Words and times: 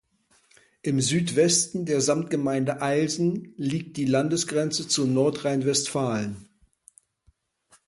Im 0.81 0.99
Südwesten 0.99 1.85
der 1.85 2.01
Samtgemeinde 2.01 2.81
Eilsen 2.81 3.53
liegt 3.55 3.97
die 3.97 4.05
Landesgrenze 4.05 4.87
zu 4.87 5.05
Nordrhein-Westfalen. 5.05 6.49